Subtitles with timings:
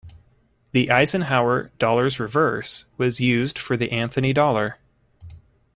[0.71, 4.79] The Eisenhower dollar's reverse was used for the Anthony dollar.